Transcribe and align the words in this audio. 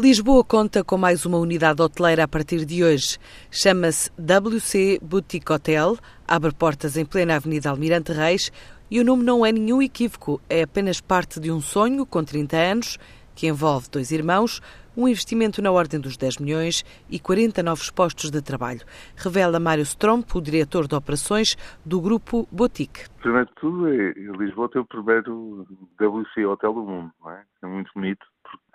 Lisboa 0.00 0.44
conta 0.44 0.84
com 0.84 0.96
mais 0.96 1.26
uma 1.26 1.38
unidade 1.38 1.82
hoteleira 1.82 2.22
a 2.22 2.28
partir 2.28 2.64
de 2.64 2.84
hoje. 2.84 3.18
Chama-se 3.50 4.08
WC 4.12 5.00
Boutique 5.02 5.52
Hotel, 5.52 5.96
abre 6.24 6.54
portas 6.54 6.96
em 6.96 7.04
plena 7.04 7.34
Avenida 7.34 7.68
Almirante 7.68 8.12
Reis 8.12 8.52
e 8.88 9.00
o 9.00 9.04
nome 9.04 9.24
não 9.24 9.44
é 9.44 9.50
nenhum 9.50 9.82
equívoco, 9.82 10.40
é 10.48 10.62
apenas 10.62 11.00
parte 11.00 11.40
de 11.40 11.50
um 11.50 11.60
sonho 11.60 12.06
com 12.06 12.22
30 12.22 12.56
anos 12.56 12.96
que 13.34 13.48
envolve 13.48 13.90
dois 13.90 14.12
irmãos, 14.12 14.60
um 14.96 15.08
investimento 15.08 15.60
na 15.60 15.72
ordem 15.72 15.98
dos 15.98 16.16
10 16.16 16.38
milhões 16.38 16.84
e 17.10 17.18
40 17.18 17.60
novos 17.64 17.90
postos 17.90 18.30
de 18.30 18.40
trabalho. 18.40 18.82
Revela 19.16 19.58
Mário 19.58 19.82
Stromp, 19.82 20.32
o 20.32 20.40
diretor 20.40 20.86
de 20.86 20.94
operações 20.94 21.56
do 21.84 22.00
grupo 22.00 22.46
Boutique. 22.52 23.06
Primeiro 23.20 23.46
de 23.46 23.54
tudo, 23.56 23.88
é, 23.88 24.12
Lisboa 24.38 24.68
tem 24.68 24.80
o 24.80 24.84
primeiro 24.84 25.66
WC 26.00 26.46
Hotel 26.46 26.72
do 26.72 26.84
mundo, 26.84 27.12
é? 27.26 27.42
É 27.62 27.66
muito 27.66 27.90
bonito 27.92 28.24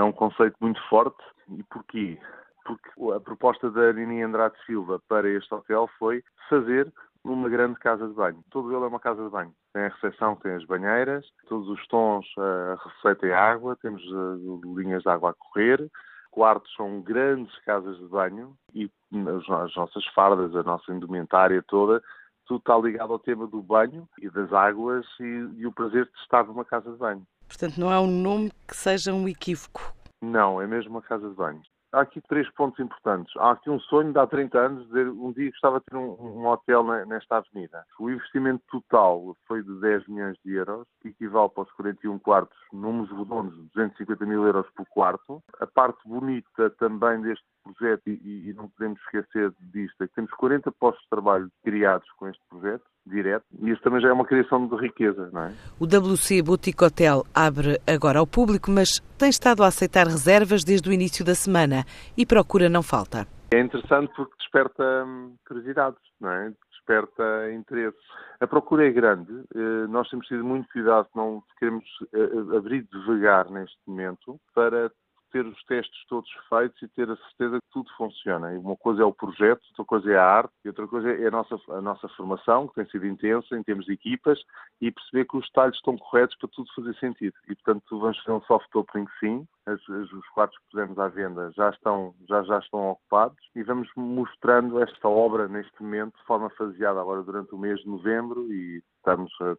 é 0.00 0.04
um 0.04 0.12
conceito 0.12 0.56
muito 0.60 0.80
forte. 0.88 1.22
E 1.48 1.62
porquê? 1.64 2.18
Porque 2.64 2.90
a 3.14 3.20
proposta 3.20 3.70
da 3.70 3.92
Nini 3.92 4.22
Andrade 4.22 4.56
Silva 4.64 5.00
para 5.08 5.28
este 5.28 5.52
hotel 5.54 5.88
foi 5.98 6.22
fazer 6.48 6.92
uma 7.24 7.48
grande 7.48 7.78
casa 7.78 8.08
de 8.08 8.14
banho. 8.14 8.42
Todo 8.50 8.74
ele 8.74 8.84
é 8.84 8.88
uma 8.88 9.00
casa 9.00 9.22
de 9.22 9.30
banho. 9.30 9.52
Tem 9.72 9.84
a 9.84 9.88
recepção, 9.88 10.36
tem 10.36 10.54
as 10.54 10.64
banheiras, 10.64 11.26
todos 11.48 11.68
os 11.68 11.86
tons 11.88 12.26
uh, 12.38 12.76
refletem 12.82 13.32
água, 13.32 13.76
temos 13.76 14.02
uh, 14.10 14.60
linhas 14.76 15.02
de 15.02 15.08
água 15.08 15.30
a 15.30 15.34
correr, 15.34 15.90
quartos 16.30 16.72
são 16.74 17.02
grandes 17.02 17.56
casas 17.64 17.98
de 17.98 18.06
banho 18.06 18.54
e 18.74 18.90
as, 19.12 19.50
as 19.50 19.76
nossas 19.76 20.06
fardas, 20.14 20.54
a 20.56 20.62
nossa 20.62 20.92
indumentária 20.92 21.62
toda, 21.66 22.02
tudo 22.46 22.60
está 22.60 22.78
ligado 22.78 23.12
ao 23.12 23.18
tema 23.18 23.46
do 23.46 23.62
banho 23.62 24.08
e 24.20 24.30
das 24.30 24.52
águas 24.52 25.06
e, 25.20 25.50
e 25.58 25.66
o 25.66 25.72
prazer 25.72 26.06
de 26.06 26.18
estar 26.22 26.44
numa 26.44 26.64
casa 26.64 26.90
de 26.90 26.98
banho. 26.98 27.26
Portanto, 27.50 27.78
não 27.78 27.92
é 27.92 27.98
um 27.98 28.06
nome 28.06 28.52
que 28.66 28.76
seja 28.76 29.12
um 29.12 29.28
equívoco. 29.28 29.92
Não, 30.22 30.62
é 30.62 30.68
mesmo 30.68 30.92
uma 30.92 31.02
casa 31.02 31.28
de 31.28 31.34
banho. 31.34 31.60
Há 31.92 32.02
aqui 32.02 32.20
três 32.28 32.48
pontos 32.54 32.78
importantes. 32.78 33.36
Há 33.36 33.50
aqui 33.50 33.68
um 33.68 33.80
sonho 33.80 34.12
de 34.12 34.18
há 34.20 34.26
30 34.26 34.56
anos 34.56 34.88
de 34.88 35.00
um 35.00 35.32
dia 35.32 35.50
gostava 35.50 35.80
de 35.80 35.86
ter 35.86 35.96
um, 35.96 36.12
um 36.20 36.46
hotel 36.46 36.84
nesta 37.06 37.38
avenida. 37.38 37.84
O 37.98 38.08
investimento 38.08 38.62
total 38.70 39.36
foi 39.48 39.64
de 39.64 39.80
10 39.80 40.06
milhões 40.06 40.36
de 40.44 40.54
euros, 40.54 40.86
que 41.02 41.08
equivale 41.08 41.50
para 41.50 41.64
os 41.64 41.72
41 41.72 42.20
quartos, 42.20 42.56
números 42.76 43.10
redondos, 43.10 43.56
250 43.74 44.26
mil 44.26 44.44
euros 44.44 44.66
por 44.76 44.86
quarto. 44.86 45.42
A 45.60 45.66
parte 45.66 45.98
bonita 46.06 46.70
também 46.78 47.20
deste 47.22 47.44
projeto, 47.62 48.02
e, 48.06 48.48
e 48.48 48.54
não 48.54 48.68
podemos 48.68 49.00
esquecer 49.02 49.52
disto, 49.60 50.02
é 50.02 50.08
que 50.08 50.14
temos 50.14 50.30
40 50.32 50.72
postos 50.72 51.02
de 51.02 51.10
trabalho 51.10 51.50
criados 51.62 52.08
com 52.16 52.28
este 52.28 52.42
projeto 52.48 52.84
direto 53.06 53.44
e 53.58 53.70
isso 53.70 53.82
também 53.82 54.00
já 54.00 54.08
é 54.08 54.12
uma 54.12 54.24
criação 54.24 54.66
de 54.66 54.76
riqueza, 54.76 55.30
não 55.32 55.42
é? 55.44 55.52
O 55.78 55.84
WC 55.84 56.42
Boutique 56.42 56.84
Hotel 56.84 57.24
abre 57.34 57.80
agora 57.86 58.18
ao 58.18 58.26
público, 58.26 58.70
mas 58.70 59.00
tem 59.18 59.30
estado 59.30 59.62
a 59.62 59.66
aceitar 59.66 60.06
reservas 60.06 60.64
desde 60.64 60.88
o 60.88 60.92
início 60.92 61.24
da 61.24 61.34
semana 61.34 61.84
e 62.16 62.24
procura 62.24 62.68
não 62.68 62.82
falta. 62.82 63.26
É 63.52 63.58
interessante 63.58 64.12
porque 64.14 64.36
desperta 64.38 65.04
hum, 65.04 65.36
curiosidades, 65.46 66.00
não 66.20 66.30
é? 66.30 66.52
Desperta 66.70 67.52
interesse. 67.52 67.98
A 68.38 68.46
procura 68.46 68.86
é 68.86 68.90
grande. 68.90 69.32
Eh, 69.54 69.86
nós 69.88 70.08
temos 70.08 70.26
tido 70.28 70.44
muito 70.44 70.68
cuidado, 70.70 71.08
não 71.16 71.42
queremos 71.58 71.84
eh, 72.14 72.56
abrir 72.56 72.86
devagar 72.92 73.50
neste 73.50 73.76
momento 73.86 74.40
para 74.54 74.90
ter 75.30 75.46
os 75.46 75.62
testes 75.64 76.06
todos 76.08 76.28
feitos 76.48 76.80
e 76.82 76.88
ter 76.88 77.10
a 77.10 77.16
certeza 77.16 77.60
que 77.60 77.70
tudo 77.72 77.90
funciona. 77.96 78.52
E 78.52 78.58
uma 78.58 78.76
coisa 78.76 79.02
é 79.02 79.04
o 79.04 79.12
projeto, 79.12 79.62
outra 79.70 79.84
coisa 79.84 80.12
é 80.12 80.16
a 80.16 80.24
arte 80.24 80.52
e 80.64 80.68
outra 80.68 80.86
coisa 80.86 81.10
é 81.10 81.26
a 81.26 81.30
nossa, 81.30 81.56
a 81.68 81.80
nossa 81.80 82.08
formação, 82.10 82.68
que 82.68 82.74
tem 82.74 82.86
sido 82.86 83.06
intensa 83.06 83.56
em 83.56 83.62
termos 83.62 83.86
de 83.86 83.92
equipas, 83.92 84.40
e 84.80 84.90
perceber 84.90 85.26
que 85.26 85.36
os 85.36 85.46
detalhes 85.46 85.76
estão 85.76 85.96
corretos 85.96 86.36
para 86.36 86.48
tudo 86.48 86.72
fazer 86.74 86.94
sentido. 86.96 87.34
E, 87.48 87.54
portanto, 87.54 87.98
vamos 87.98 88.18
fazer 88.18 88.36
um 88.36 88.42
soft 88.42 88.74
opening 88.74 89.06
sim, 89.18 89.46
as, 89.66 89.80
as, 89.88 90.12
os 90.12 90.28
quartos 90.30 90.58
que 90.58 90.64
pusemos 90.70 90.98
à 90.98 91.08
venda 91.08 91.50
já 91.56 91.70
estão, 91.70 92.14
já, 92.28 92.42
já 92.42 92.58
estão 92.58 92.90
ocupados 92.90 93.38
e 93.54 93.62
vamos 93.62 93.88
mostrando 93.96 94.82
esta 94.82 95.08
obra 95.08 95.48
neste 95.48 95.82
momento 95.82 96.16
de 96.16 96.24
forma 96.24 96.50
faseada 96.50 97.00
agora 97.00 97.22
durante 97.22 97.54
o 97.54 97.58
mês 97.58 97.78
de 97.80 97.88
novembro 97.88 98.52
e 98.52 98.82
estamos 98.96 99.32
a 99.40 99.56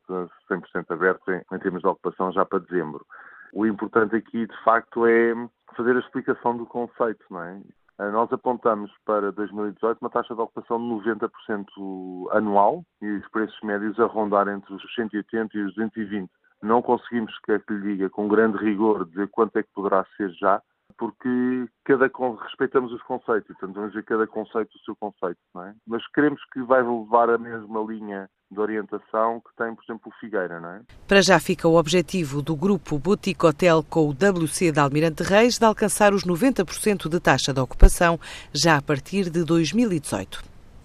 100% 0.54 0.86
abertos 0.90 1.28
em, 1.28 1.42
em 1.56 1.60
termos 1.60 1.82
de 1.82 1.88
ocupação 1.88 2.32
já 2.32 2.46
para 2.46 2.60
dezembro. 2.60 3.06
O 3.54 3.66
importante 3.66 4.16
aqui, 4.16 4.48
de 4.48 4.64
facto, 4.64 5.06
é 5.06 5.34
fazer 5.76 5.96
a 5.96 6.00
explicação 6.00 6.58
do 6.58 6.66
conceito, 6.66 7.26
não 7.30 7.44
é? 7.44 7.62
Eh, 8.00 8.12
nós 8.12 8.32
apontamos 8.34 8.92
para 9.06 9.32
2018 9.32 10.00
uma 10.02 10.10
taxa 10.10 10.34
de 10.34 10.42
ocupação 10.42 10.78
de 10.80 10.86
90% 10.86 12.30
anual 12.32 12.84
e 13.02 13.08
os 13.08 13.28
preços 13.30 13.60
médios 13.62 14.00
a 14.00 14.06
rondar 14.06 14.48
entre 14.48 14.74
os 14.74 14.82
180 14.96 15.58
e 15.58 15.62
os 15.64 15.76
220. 15.76 16.30
Não 16.64 16.82
conseguimos, 16.82 17.38
quer 17.40 17.62
que 17.64 17.74
lhe 17.74 17.94
diga, 17.94 18.10
com 18.10 18.28
grande 18.28 18.58
rigor, 18.58 19.06
dizer 19.06 19.28
quanto 19.30 19.58
é 19.58 19.64
que 19.64 19.74
poderá 19.74 20.06
ser 20.18 20.30
já, 20.32 20.62
porque 21.02 21.66
cada 21.84 22.12
respeitamos 22.44 22.94
os 22.94 23.02
conceitos, 23.02 23.48
portanto 23.48 23.74
vamos 23.74 23.92
ver 23.96 24.04
cada 24.04 24.28
conceito 24.28 24.70
o 24.76 24.80
seu 24.86 24.96
conceito, 24.96 25.40
não 25.52 25.64
é? 25.64 25.74
Mas 25.88 26.08
queremos 26.12 26.40
que 26.54 26.62
vai 26.62 26.84
levar 26.84 27.28
a 27.28 27.40
mesma 27.40 27.82
linha 27.82 28.30
de 28.52 28.60
orientação 28.60 29.42
que 29.42 29.50
tem, 29.58 29.74
por 29.74 29.84
exemplo, 29.84 30.12
o 30.12 30.20
Figueira, 30.20 30.60
não 30.60 30.70
é? 30.70 30.82
Para 31.08 31.24
já 31.24 31.40
fica 31.40 31.68
o 31.68 31.76
objetivo 31.76 32.44
do 32.44 32.56
grupo 32.56 33.00
Boutique 33.00 33.44
Hotel 33.44 33.84
com 33.90 34.10
o 34.10 34.12
WC 34.12 34.72
de 34.72 34.80
Almirante 34.80 35.24
Reis 35.24 35.58
de 35.58 35.66
alcançar 35.66 36.14
os 36.14 36.24
90% 36.24 37.10
de 37.10 37.20
taxa 37.20 37.52
de 37.52 37.60
ocupação 37.60 38.20
já 38.54 38.78
a 38.78 38.82
partir 38.82 39.32
de 39.32 39.44
2018. 39.44 40.51